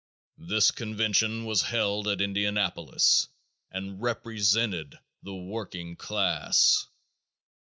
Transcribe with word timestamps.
This 0.39 0.71
convention 0.71 1.45
was 1.45 1.61
held 1.61 2.07
at 2.07 2.21
Indianapolis 2.21 3.27
and 3.71 4.01
represented 4.01 4.97
the 5.21 5.35
working 5.35 5.95
class. 5.95 6.87